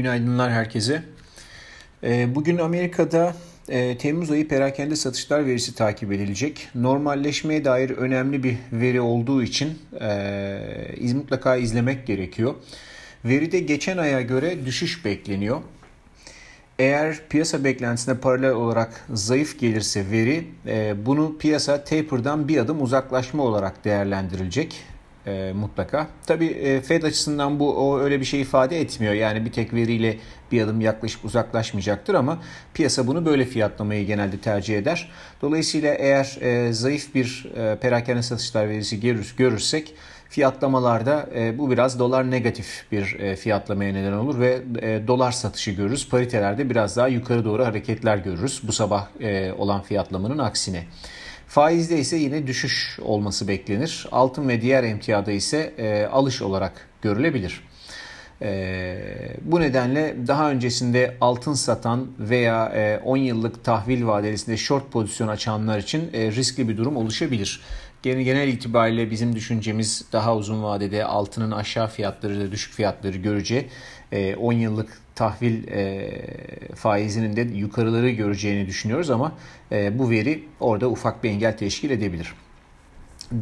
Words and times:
Günaydınlar 0.00 0.52
herkese. 0.52 1.02
Ee, 2.04 2.34
bugün 2.34 2.58
Amerika'da 2.58 3.34
e, 3.68 3.98
Temmuz 3.98 4.30
ayı 4.30 4.48
perakende 4.48 4.96
satışlar 4.96 5.46
verisi 5.46 5.74
takip 5.74 6.12
edilecek. 6.12 6.68
Normalleşmeye 6.74 7.64
dair 7.64 7.90
önemli 7.90 8.42
bir 8.44 8.56
veri 8.72 9.00
olduğu 9.00 9.42
için 9.42 9.78
e, 10.00 11.14
mutlaka 11.14 11.56
izlemek 11.56 12.06
gerekiyor. 12.06 12.54
Veride 13.24 13.60
geçen 13.60 13.98
aya 13.98 14.20
göre 14.20 14.66
düşüş 14.66 15.04
bekleniyor. 15.04 15.60
Eğer 16.78 17.16
piyasa 17.28 17.64
beklentisine 17.64 18.14
paralel 18.14 18.52
olarak 18.52 19.04
zayıf 19.14 19.60
gelirse 19.60 20.10
veri 20.10 20.44
e, 20.66 21.06
bunu 21.06 21.38
piyasa 21.38 21.84
taper'dan 21.84 22.48
bir 22.48 22.58
adım 22.58 22.82
uzaklaşma 22.82 23.42
olarak 23.42 23.84
değerlendirilecek 23.84 24.84
e, 25.26 25.52
mutlaka. 25.52 26.06
Tabii 26.26 26.46
e, 26.46 26.80
Fed 26.80 27.02
açısından 27.02 27.60
bu 27.60 27.74
o 27.76 27.98
öyle 27.98 28.20
bir 28.20 28.24
şey 28.24 28.40
ifade 28.40 28.80
etmiyor. 28.80 29.14
Yani 29.14 29.44
bir 29.44 29.52
tek 29.52 29.74
veriyle 29.74 30.16
bir 30.52 30.62
adım 30.62 30.80
yaklaşıp 30.80 31.24
uzaklaşmayacaktır 31.24 32.14
ama 32.14 32.38
piyasa 32.74 33.06
bunu 33.06 33.26
böyle 33.26 33.44
fiyatlamayı 33.44 34.06
genelde 34.06 34.38
tercih 34.38 34.78
eder. 34.78 35.10
Dolayısıyla 35.42 35.94
eğer 35.94 36.38
e, 36.40 36.72
zayıf 36.72 37.14
bir 37.14 37.46
e, 37.56 37.76
perakende 37.76 38.22
satışlar 38.22 38.68
verisi 38.68 39.00
görür, 39.00 39.34
görürsek 39.36 39.94
fiyatlamalarda 40.30 41.28
e, 41.34 41.58
bu 41.58 41.70
biraz 41.70 41.98
dolar 41.98 42.30
negatif 42.30 42.84
bir 42.92 43.20
e, 43.20 43.36
fiyatlamaya 43.36 43.92
neden 43.92 44.12
olur 44.12 44.40
ve 44.40 44.62
e, 44.82 45.06
dolar 45.06 45.32
satışı 45.32 45.70
görürüz. 45.70 46.08
Paritelerde 46.08 46.70
biraz 46.70 46.96
daha 46.96 47.08
yukarı 47.08 47.44
doğru 47.44 47.66
hareketler 47.66 48.16
görürüz 48.16 48.60
bu 48.62 48.72
sabah 48.72 49.06
e, 49.20 49.52
olan 49.52 49.82
fiyatlamanın 49.82 50.38
aksine. 50.38 50.84
Faizde 51.50 51.98
ise 51.98 52.16
yine 52.16 52.46
düşüş 52.46 52.98
olması 53.02 53.48
beklenir. 53.48 54.06
Altın 54.12 54.48
ve 54.48 54.60
diğer 54.60 54.84
emtiyada 54.84 55.32
ise 55.32 55.74
e, 55.78 56.04
alış 56.06 56.42
olarak 56.42 56.88
görülebilir. 57.02 57.60
E, 58.42 58.98
bu 59.42 59.60
nedenle 59.60 60.16
daha 60.26 60.50
öncesinde 60.50 61.16
altın 61.20 61.54
satan 61.54 62.06
veya 62.18 62.66
e, 62.66 62.98
10 63.04 63.16
yıllık 63.16 63.64
tahvil 63.64 64.06
vadelisinde 64.06 64.56
short 64.56 64.92
pozisyon 64.92 65.28
açanlar 65.28 65.78
için 65.78 66.10
e, 66.12 66.32
riskli 66.32 66.68
bir 66.68 66.76
durum 66.76 66.96
oluşabilir. 66.96 67.60
Genel, 68.02 68.22
genel 68.22 68.48
itibariyle 68.48 69.10
bizim 69.10 69.34
düşüncemiz 69.36 70.04
daha 70.12 70.36
uzun 70.36 70.62
vadede 70.62 71.04
altının 71.04 71.50
aşağı 71.50 71.88
fiyatları 71.88 72.40
da 72.40 72.52
düşük 72.52 72.74
fiyatları 72.74 73.18
göreceği 74.12 74.36
10 74.36 74.52
yıllık 74.52 75.00
tahvil 75.14 75.68
e, 75.68 76.10
faizinin 76.74 77.36
de 77.36 77.40
yukarıları 77.40 78.10
göreceğini 78.10 78.66
düşünüyoruz 78.66 79.10
ama 79.10 79.32
e, 79.72 79.98
bu 79.98 80.10
veri 80.10 80.44
orada 80.60 80.88
ufak 80.90 81.24
bir 81.24 81.30
engel 81.30 81.56
teşkil 81.56 81.90
edebilir. 81.90 82.34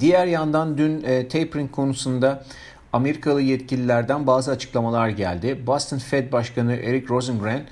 Diğer 0.01 0.27
yandan 0.27 0.79
dün 0.79 1.03
e, 1.03 1.29
tapering 1.29 1.71
konusunda 1.71 2.45
Amerikalı 2.93 3.43
yetkililerden 3.43 4.27
bazı 4.27 4.51
açıklamalar 4.51 5.09
geldi. 5.09 5.67
Boston 5.67 5.99
Fed 5.99 6.33
Başkanı 6.33 6.75
Eric 6.75 7.09
Rosengren 7.09 7.67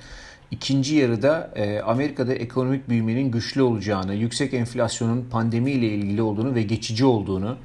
ikinci 0.51 0.95
yarıda 0.95 1.51
e, 1.55 1.79
Amerika'da 1.79 2.33
ekonomik 2.33 2.89
büyümenin 2.89 3.31
güçlü 3.31 3.61
olacağını, 3.61 4.13
yüksek 4.13 4.53
enflasyonun 4.53 5.27
pandemiyle 5.31 5.87
ilgili 5.87 6.21
olduğunu 6.21 6.55
ve 6.55 6.61
geçici 6.61 7.05
olduğunu, 7.05 7.57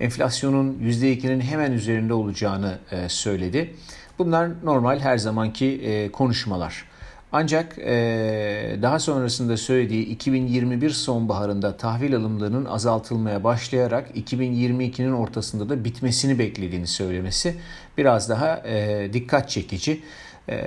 enflasyonun 0.00 0.78
%2'nin 0.82 1.40
hemen 1.40 1.72
üzerinde 1.72 2.14
olacağını 2.14 2.78
e, 2.90 3.08
söyledi. 3.08 3.74
Bunlar 4.18 4.50
normal 4.64 4.98
her 4.98 5.18
zamanki 5.18 5.66
e, 5.66 6.12
konuşmalar. 6.12 6.84
Ancak 7.32 7.78
e, 7.78 8.78
daha 8.82 8.98
sonrasında 8.98 9.56
söylediği 9.56 10.06
2021 10.06 10.90
sonbaharında 10.90 11.76
tahvil 11.76 12.16
alımlarının 12.16 12.64
azaltılmaya 12.64 13.44
başlayarak 13.44 14.16
2022'nin 14.16 15.12
ortasında 15.12 15.68
da 15.68 15.84
bitmesini 15.84 16.38
beklediğini 16.38 16.86
söylemesi 16.86 17.56
biraz 17.98 18.28
daha 18.28 18.62
e, 18.66 19.08
dikkat 19.12 19.50
çekici. 19.50 20.02
E, 20.48 20.58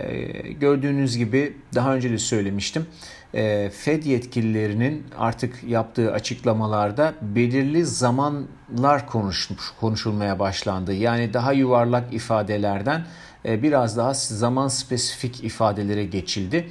gördüğünüz 0.59 1.17
gibi 1.17 1.57
daha 1.75 1.95
önce 1.95 2.11
de 2.11 2.17
söylemiştim. 2.17 2.85
E, 3.33 3.69
Fed 3.69 4.03
yetkililerinin 4.03 5.05
artık 5.17 5.63
yaptığı 5.63 6.11
açıklamalarda 6.11 7.13
belirli 7.21 7.85
zamanlar 7.85 9.07
konuşmuş, 9.07 9.71
konuşulmaya 9.79 10.39
başlandı. 10.39 10.93
Yani 10.93 11.33
daha 11.33 11.53
yuvarlak 11.53 12.13
ifadelerden 12.13 13.05
e, 13.45 13.63
biraz 13.63 13.97
daha 13.97 14.13
zaman 14.13 14.67
spesifik 14.67 15.43
ifadelere 15.43 16.05
geçildi. 16.05 16.69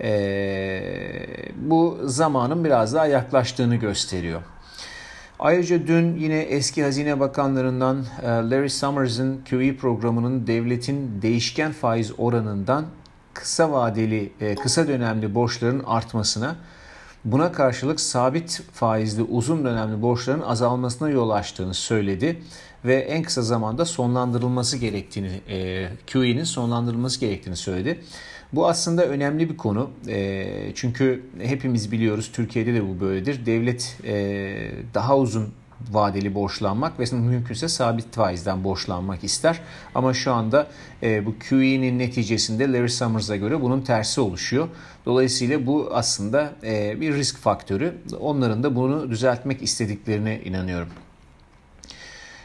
E, 0.00 0.82
bu 1.56 1.98
zamanın 2.04 2.64
biraz 2.64 2.94
daha 2.94 3.06
yaklaştığını 3.06 3.76
gösteriyor. 3.76 4.42
Ayrıca 5.42 5.86
dün 5.86 6.16
yine 6.16 6.38
eski 6.38 6.82
hazine 6.82 7.20
bakanlarından 7.20 8.04
e, 8.22 8.26
Larry 8.26 8.70
Summers'ın 8.70 9.40
QE 9.50 9.76
programının 9.76 10.46
devletin 10.46 11.22
değişken 11.22 11.72
faiz 11.72 12.12
oranından 12.18 12.84
kısa 13.34 13.72
vadeli, 13.72 14.32
kısa 14.62 14.88
dönemli 14.88 15.34
borçların 15.34 15.82
artmasına, 15.86 16.56
buna 17.24 17.52
karşılık 17.52 18.00
sabit 18.00 18.62
faizli 18.72 19.22
uzun 19.22 19.64
dönemli 19.64 20.02
borçların 20.02 20.40
azalmasına 20.40 21.10
yol 21.10 21.30
açtığını 21.30 21.74
söyledi 21.74 22.42
ve 22.84 22.94
en 22.94 23.22
kısa 23.22 23.42
zamanda 23.42 23.84
sonlandırılması 23.84 24.76
gerektiğini, 24.76 25.40
e, 25.48 25.88
QE'nin 26.12 26.44
sonlandırılması 26.44 27.20
gerektiğini 27.20 27.56
söyledi. 27.56 28.00
Bu 28.52 28.68
aslında 28.68 29.06
önemli 29.06 29.50
bir 29.50 29.56
konu. 29.56 29.90
E, 30.08 30.46
çünkü 30.74 31.22
hepimiz 31.42 31.92
biliyoruz 31.92 32.30
Türkiye'de 32.32 32.74
de 32.74 32.88
bu 32.88 33.00
böyledir. 33.00 33.46
Devlet 33.46 33.98
e, 34.04 34.54
daha 34.94 35.18
uzun 35.18 35.48
vadeli 35.90 36.34
borçlanmak 36.34 37.00
ve 37.00 37.04
mümkünse 37.16 37.68
sabit 37.68 38.14
faizden 38.14 38.64
borçlanmak 38.64 39.24
ister. 39.24 39.60
Ama 39.94 40.14
şu 40.14 40.32
anda 40.32 40.66
e, 41.02 41.26
bu 41.26 41.34
QE'nin 41.48 41.98
neticesinde 41.98 42.72
Larry 42.72 42.88
Summers'a 42.88 43.36
göre 43.36 43.60
bunun 43.60 43.80
tersi 43.80 44.20
oluşuyor. 44.20 44.68
Dolayısıyla 45.06 45.66
bu 45.66 45.90
aslında 45.92 46.52
e, 46.64 47.00
bir 47.00 47.14
risk 47.14 47.38
faktörü. 47.38 47.94
Onların 48.20 48.62
da 48.62 48.76
bunu 48.76 49.10
düzeltmek 49.10 49.62
istediklerine 49.62 50.40
inanıyorum. 50.40 50.88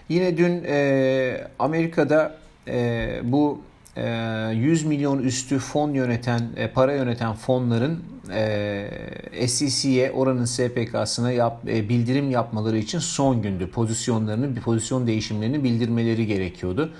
Yine 0.10 0.38
dün 0.38 0.64
e, 0.68 1.48
Amerika'da 1.60 2.38
e, 2.68 3.20
bu 3.24 3.62
e, 3.98 4.52
100 4.54 4.86
milyon 4.86 5.20
üstü 5.20 5.60
fon 5.60 5.94
yöneten, 5.94 6.42
e, 6.56 6.68
para 6.68 6.94
yöneten 6.94 7.34
fonların 7.34 8.04
e, 8.30 9.48
SEC'ye 9.48 10.12
oranın 10.12 10.46
SPK'sına 10.46 11.32
yap, 11.32 11.62
e, 11.68 11.90
bildirim 11.90 12.32
yapmaları 12.32 12.78
için 12.78 13.00
son 13.00 13.42
gündü. 13.42 13.72
Pozisyonlarını, 13.72 14.56
bir 14.56 14.62
pozisyon 14.62 15.08
değişimlerini 15.08 15.64
bildirmeleri 15.64 16.28
gerekiyordu. 16.28 16.92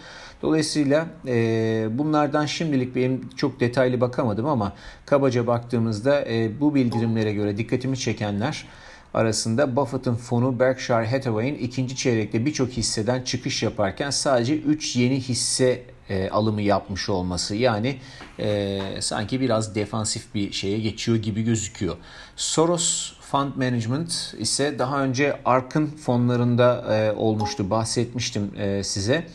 Dolayısıyla 0.42 1.08
e, 1.28 1.88
bunlardan 1.92 2.46
şimdilik 2.46 2.96
benim 2.96 3.30
çok 3.30 3.60
detaylı 3.60 4.02
bakamadım 4.02 4.46
ama 4.46 4.74
kabaca 5.06 5.48
baktığımızda 5.48 6.26
e, 6.28 6.60
bu 6.60 6.76
bildirimlere 6.76 7.34
göre 7.34 7.58
dikkatimi 7.58 7.98
çekenler 7.98 8.66
arasında 9.14 9.76
Buffett'ın 9.76 10.16
fonu 10.16 10.60
Berkshire 10.60 11.08
Hathaway'in 11.08 11.56
ikinci 11.56 11.96
çeyrekte 11.96 12.46
birçok 12.46 12.70
hisseden 12.70 13.22
çıkış 13.22 13.64
yaparken 13.64 14.10
sadece 14.10 14.58
3 14.58 14.96
yeni 14.96 15.20
hisse 15.22 15.82
e, 16.10 16.30
alımı 16.30 16.62
yapmış 16.62 17.10
olması. 17.10 17.56
Yani 17.56 17.98
e, 18.40 18.80
sanki 19.00 19.42
biraz 19.42 19.76
defansif 19.76 20.36
bir 20.36 20.52
şeye 20.52 20.80
geçiyor 20.80 21.18
gibi 21.18 21.44
gözüküyor. 21.44 21.96
Soros 22.36 23.14
Fund 23.22 23.56
Management 23.56 24.36
ise 24.40 24.80
daha 24.80 25.04
önce 25.04 25.40
Ark'ın 25.46 25.88
fonlarında 25.88 26.96
e, 26.96 27.12
olmuştu. 27.12 27.70
Bahsetmiştim 27.70 28.52
e, 28.58 28.84
size. 28.84 29.28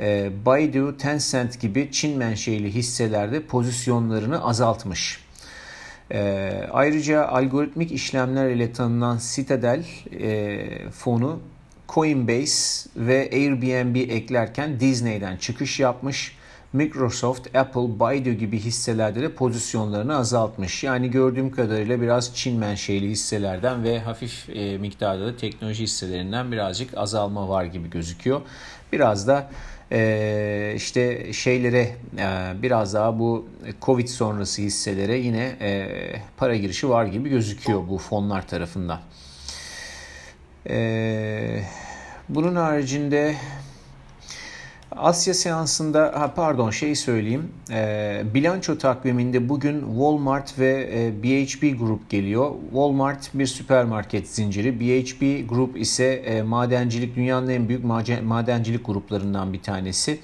E, 0.00 0.30
Baidu, 0.46 0.96
Tencent 0.96 1.60
gibi 1.60 1.88
Çin 1.92 2.18
menşeili 2.18 2.74
hisselerde 2.74 3.42
pozisyonlarını 3.42 4.44
azaltmış. 4.44 5.20
E, 6.12 6.52
ayrıca 6.72 7.26
algoritmik 7.26 7.92
işlemler 7.92 8.50
ile 8.50 8.72
tanınan 8.72 9.20
Citadel 9.34 9.84
e, 10.20 10.90
fonu 10.90 11.40
Coinbase 11.88 12.90
ve 12.96 13.30
Airbnb 13.32 13.96
eklerken 13.96 14.80
Disney'den 14.80 15.36
çıkış 15.36 15.80
yapmış. 15.80 16.38
Microsoft, 16.72 17.56
Apple, 17.56 18.00
Baidu 18.00 18.30
gibi 18.30 18.58
hisselerde 18.58 19.22
de 19.22 19.32
pozisyonlarını 19.34 20.16
azaltmış. 20.16 20.84
Yani 20.84 21.10
gördüğüm 21.10 21.50
kadarıyla 21.50 22.00
biraz 22.00 22.34
Çin 22.34 22.58
menşeli 22.58 23.08
hisselerden 23.08 23.84
ve 23.84 24.00
hafif 24.00 24.48
e, 24.48 24.78
miktarda 24.78 25.26
da 25.26 25.36
teknoloji 25.36 25.82
hisselerinden 25.82 26.52
birazcık 26.52 26.98
azalma 26.98 27.48
var 27.48 27.64
gibi 27.64 27.90
gözüküyor. 27.90 28.40
Biraz 28.92 29.28
da 29.28 29.50
e, 29.92 30.72
işte 30.76 31.32
şeylere 31.32 31.96
e, 32.18 32.62
biraz 32.62 32.94
daha 32.94 33.18
bu 33.18 33.48
Covid 33.82 34.08
sonrası 34.08 34.62
hisselere 34.62 35.18
yine 35.18 35.56
e, 35.60 35.86
para 36.36 36.56
girişi 36.56 36.88
var 36.88 37.06
gibi 37.06 37.28
gözüküyor 37.28 37.88
bu 37.88 37.98
fonlar 37.98 38.48
tarafından. 38.48 39.00
E, 40.70 41.62
bunun 42.28 42.56
haricinde 42.56 43.34
Asya 44.96 45.34
seansında 45.34 46.12
ha 46.14 46.34
pardon 46.34 46.70
şey 46.70 46.96
söyleyeyim 46.96 47.52
e, 47.70 48.22
bilanço 48.34 48.78
takviminde 48.78 49.48
bugün 49.48 49.80
Walmart 49.80 50.58
ve 50.58 50.90
e, 50.94 51.22
BHP 51.22 51.78
Group 51.78 52.10
geliyor. 52.10 52.50
Walmart 52.70 53.30
bir 53.34 53.46
süpermarket 53.46 54.28
zinciri. 54.28 54.80
BHP 54.80 55.48
Group 55.48 55.78
ise 55.78 56.04
e, 56.04 56.42
madencilik 56.42 57.16
dünyanın 57.16 57.48
en 57.48 57.68
büyük 57.68 57.84
madencilik 58.22 58.86
gruplarından 58.86 59.52
bir 59.52 59.62
tanesi. 59.62 60.20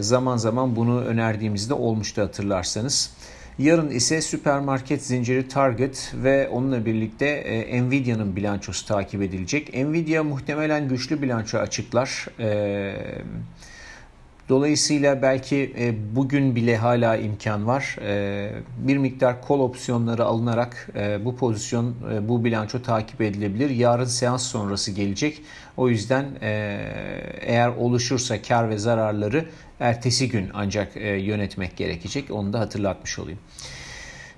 zaman 0.00 0.36
zaman 0.36 0.76
bunu 0.76 1.00
önerdiğimizde 1.00 1.74
olmuştu 1.74 2.22
hatırlarsanız. 2.22 3.10
Yarın 3.58 3.90
ise 3.90 4.22
süpermarket 4.22 5.02
zinciri 5.02 5.48
Target 5.48 6.12
ve 6.14 6.48
onunla 6.48 6.86
birlikte 6.86 7.44
Nvidia'nın 7.82 8.36
bilançosu 8.36 8.86
takip 8.86 9.22
edilecek. 9.22 9.74
Nvidia 9.74 10.24
muhtemelen 10.24 10.88
güçlü 10.88 11.22
bilanço 11.22 11.58
açıklar. 11.58 12.26
Eee 12.38 13.22
Dolayısıyla 14.48 15.22
belki 15.22 15.74
e, 15.78 15.94
bugün 16.16 16.56
bile 16.56 16.76
hala 16.76 17.16
imkan 17.16 17.66
var. 17.66 17.96
E, 18.02 18.50
bir 18.78 18.96
miktar 18.96 19.42
kol 19.42 19.60
opsiyonları 19.60 20.24
alınarak 20.24 20.88
e, 20.96 21.24
bu 21.24 21.36
pozisyon, 21.36 21.94
bu 22.28 22.44
bilanço 22.44 22.82
takip 22.82 23.20
edilebilir. 23.20 23.70
Yarın 23.70 24.04
seans 24.04 24.42
sonrası 24.46 24.92
gelecek. 24.92 25.42
O 25.76 25.88
yüzden 25.88 26.26
eğer 27.40 27.68
oluşursa 27.68 28.42
kar 28.42 28.70
ve 28.70 28.78
zararları 28.78 29.44
ertesi 29.80 30.28
gün 30.28 30.50
ancak 30.54 30.96
yönetmek 30.96 31.76
gerekecek. 31.76 32.30
Onu 32.30 32.52
da 32.52 32.60
hatırlatmış 32.60 33.18
olayım. 33.18 33.38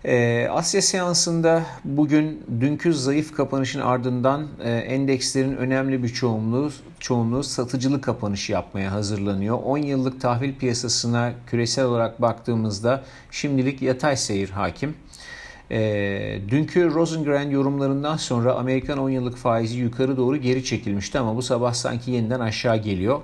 Ee, 0.05 0.49
Asya 0.51 0.83
seansında 0.83 1.63
bugün 1.85 2.43
dünkü 2.61 2.95
zayıf 2.95 3.37
kapanışın 3.37 3.81
ardından 3.81 4.47
e, 4.65 4.71
endekslerin 4.71 5.57
önemli 5.57 6.03
bir 6.03 6.09
çoğunluğu 6.09 6.73
çoğunluğu 6.99 7.43
satıcılı 7.43 8.01
kapanış 8.01 8.51
yapmaya 8.51 8.93
hazırlanıyor. 8.93 9.59
10 9.65 9.79
yıllık 9.79 10.21
tahvil 10.21 10.55
piyasasına 10.55 11.33
küresel 11.47 11.85
olarak 11.85 12.23
baktığımızda 12.23 13.05
şimdilik 13.31 13.83
yatay 13.83 14.17
seyir 14.17 14.51
hakim. 14.51 14.95
E, 15.71 15.79
dünkü 16.49 16.95
Rosengren 16.95 17.51
yorumlarından 17.51 18.17
sonra 18.17 18.55
Amerikan 18.55 18.99
10 18.99 19.11
yıllık 19.11 19.37
faizi 19.37 19.79
yukarı 19.79 20.17
doğru 20.17 20.37
geri 20.37 20.65
çekilmişti 20.65 21.19
ama 21.19 21.37
bu 21.37 21.43
sabah 21.43 21.75
sanki 21.75 22.11
yeniden 22.11 22.41
aşağı 22.41 22.77
geliyor. 22.77 23.21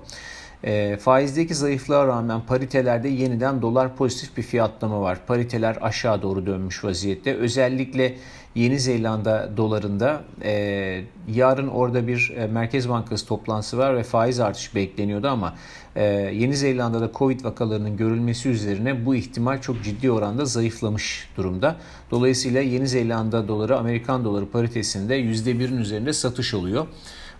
E, 0.65 0.97
faizdeki 0.97 1.55
zayıflığa 1.55 2.07
rağmen 2.07 2.41
paritelerde 2.41 3.09
yeniden 3.09 3.63
dolar 3.63 3.97
pozitif 3.97 4.37
bir 4.37 4.43
fiyatlama 4.43 5.01
var. 5.01 5.19
Pariteler 5.27 5.79
aşağı 5.81 6.23
doğru 6.23 6.47
dönmüş 6.47 6.85
vaziyette. 6.85 7.35
Özellikle 7.35 8.15
Yeni 8.57 8.81
Zelanda 8.81 9.51
dolarında 9.57 10.25
e, 10.43 11.03
yarın 11.29 11.69
orada 11.69 12.07
bir 12.07 12.33
e, 12.37 12.47
Merkez 12.47 12.89
Bankası 12.89 13.27
toplantısı 13.27 13.79
var 13.79 13.97
ve 13.97 14.03
faiz 14.03 14.41
artışı 14.41 14.75
bekleniyordu 14.75 15.29
ama 15.29 15.55
e, 15.97 16.05
Yeni 16.35 16.57
Zelanda'da 16.57 17.11
Covid 17.15 17.45
vakalarının 17.45 17.97
görülmesi 17.97 18.49
üzerine 18.49 19.07
bu 19.07 19.15
ihtimal 19.15 19.61
çok 19.61 19.85
ciddi 19.85 20.11
oranda 20.11 20.45
zayıflamış 20.45 21.29
durumda. 21.37 21.77
Dolayısıyla 22.11 22.61
Yeni 22.61 22.89
Zelanda 22.89 23.49
doları 23.49 23.79
Amerikan 23.79 24.25
doları 24.25 24.51
paritesinde 24.51 25.21
%1'in 25.21 25.77
üzerinde 25.77 26.13
satış 26.13 26.55
oluyor. 26.55 26.87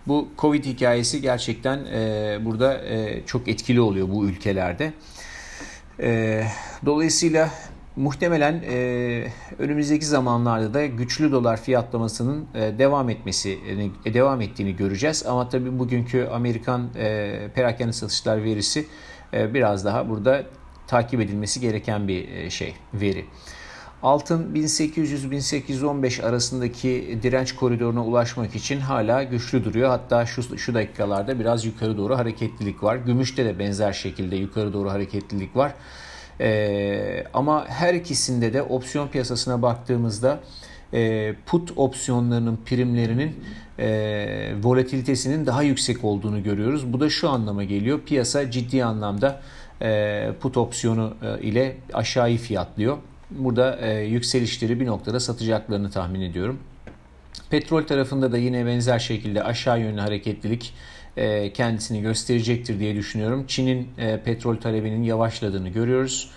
Bu 0.07 0.27
Covid 0.37 0.65
hikayesi 0.65 1.21
gerçekten 1.21 1.85
e, 1.85 2.37
burada 2.45 2.85
e, 2.85 3.23
çok 3.25 3.47
etkili 3.47 3.81
oluyor 3.81 4.09
bu 4.09 4.25
ülkelerde. 4.25 4.93
E, 5.99 6.43
dolayısıyla 6.85 7.49
muhtemelen 7.95 8.63
e, 8.69 9.27
önümüzdeki 9.59 10.05
zamanlarda 10.05 10.73
da 10.73 10.85
güçlü 10.85 11.31
dolar 11.31 11.61
fiyatlamasının 11.61 12.45
e, 12.55 12.79
devam 12.79 13.09
etmesi 13.09 13.59
e, 14.05 14.13
devam 14.13 14.41
ettiğini 14.41 14.75
göreceğiz. 14.75 15.25
Ama 15.25 15.49
tabii 15.49 15.79
bugünkü 15.79 16.25
Amerikan 16.25 16.89
e, 16.95 17.49
perakende 17.55 17.93
satışlar 17.93 18.43
verisi 18.43 18.85
e, 19.33 19.53
biraz 19.53 19.85
daha 19.85 20.09
burada 20.09 20.43
takip 20.87 21.21
edilmesi 21.21 21.59
gereken 21.59 22.07
bir 22.07 22.29
e, 22.29 22.49
şey 22.49 22.75
veri. 22.93 23.25
Altın 24.03 24.55
1800-1815 24.55 26.23
arasındaki 26.23 27.19
direnç 27.23 27.55
koridoruna 27.55 28.05
ulaşmak 28.05 28.55
için 28.55 28.79
hala 28.79 29.23
güçlü 29.23 29.63
duruyor. 29.63 29.89
Hatta 29.89 30.25
şu, 30.25 30.57
şu 30.57 30.73
dakikalarda 30.73 31.39
biraz 31.39 31.65
yukarı 31.65 31.97
doğru 31.97 32.17
hareketlilik 32.17 32.83
var. 32.83 32.95
Gümüşte 32.95 33.45
de 33.45 33.59
benzer 33.59 33.93
şekilde 33.93 34.35
yukarı 34.35 34.73
doğru 34.73 34.91
hareketlilik 34.91 35.55
var. 35.55 35.73
Ee, 36.39 37.23
ama 37.33 37.65
her 37.67 37.93
ikisinde 37.93 38.53
de 38.53 38.61
opsiyon 38.61 39.07
piyasasına 39.07 39.61
baktığımızda 39.61 40.39
e, 40.93 41.33
put 41.45 41.71
opsiyonlarının 41.75 42.59
primlerinin 42.65 43.43
e, 43.79 44.53
volatilitesinin 44.63 45.45
daha 45.45 45.63
yüksek 45.63 46.03
olduğunu 46.03 46.43
görüyoruz. 46.43 46.93
Bu 46.93 46.99
da 46.99 47.09
şu 47.09 47.29
anlama 47.29 47.63
geliyor. 47.63 47.99
Piyasa 48.05 48.51
ciddi 48.51 48.85
anlamda 48.85 49.41
e, 49.81 50.29
put 50.39 50.57
opsiyonu 50.57 51.13
e, 51.21 51.41
ile 51.41 51.77
aşağıyı 51.93 52.37
fiyatlıyor. 52.37 52.97
Burada 53.31 53.77
e, 53.81 54.03
yükselişleri 54.03 54.79
bir 54.79 54.85
noktada 54.85 55.19
satacaklarını 55.19 55.91
tahmin 55.91 56.21
ediyorum. 56.21 56.59
Petrol 57.49 57.83
tarafında 57.83 58.31
da 58.31 58.37
yine 58.37 58.65
benzer 58.65 58.99
şekilde 58.99 59.43
aşağı 59.43 59.79
yönlü 59.79 60.01
hareketlilik 60.01 60.73
e, 61.17 61.53
kendisini 61.53 62.01
gösterecektir 62.01 62.79
diye 62.79 62.95
düşünüyorum. 62.95 63.45
Çin'in 63.47 63.87
e, 63.97 64.19
petrol 64.23 64.55
talebinin 64.55 65.03
yavaşladığını 65.03 65.69
görüyoruz. 65.69 66.31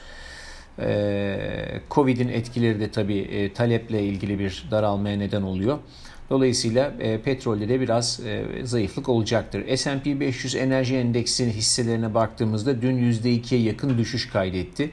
E, 0.79 1.81
Covid'in 1.91 2.29
etkileri 2.29 2.81
de 2.81 2.91
tabii 2.91 3.19
e, 3.19 3.53
taleple 3.53 4.03
ilgili 4.03 4.39
bir 4.39 4.69
daralmaya 4.71 5.19
neden 5.19 5.43
oluyor. 5.43 5.79
Dolayısıyla 6.31 6.93
e, 7.01 7.21
petrolde 7.21 7.69
de 7.69 7.81
biraz 7.81 8.21
e, 8.21 8.45
zayıflık 8.65 9.09
olacaktır. 9.09 9.77
S&P 9.77 10.21
500 10.21 10.55
enerji 10.55 10.97
endeksi 10.97 11.47
hisselerine 11.47 12.15
baktığımızda 12.15 12.83
dün 12.83 13.13
%2'ye 13.13 13.61
yakın 13.61 13.99
düşüş 13.99 14.29
kaydetti. 14.29 14.91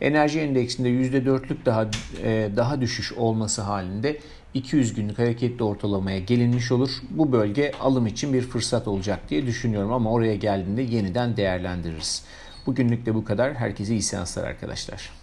Enerji 0.00 0.40
endeksinde 0.40 0.88
%4'lük 0.88 1.66
daha 1.66 1.90
e, 2.22 2.50
daha 2.56 2.80
düşüş 2.80 3.12
olması 3.12 3.62
halinde 3.62 4.20
200 4.54 4.94
günlük 4.94 5.18
hareketli 5.18 5.64
ortalamaya 5.64 6.18
gelinmiş 6.18 6.72
olur. 6.72 6.90
Bu 7.10 7.32
bölge 7.32 7.72
alım 7.80 8.06
için 8.06 8.32
bir 8.32 8.42
fırsat 8.42 8.88
olacak 8.88 9.20
diye 9.30 9.46
düşünüyorum 9.46 9.92
ama 9.92 10.12
oraya 10.12 10.36
geldiğinde 10.36 10.82
yeniden 10.82 11.36
değerlendiririz. 11.36 12.24
Bugünlük 12.66 13.06
de 13.06 13.14
bu 13.14 13.24
kadar. 13.24 13.54
Herkese 13.54 13.92
iyi 13.92 14.02
seanslar 14.02 14.44
arkadaşlar. 14.44 15.19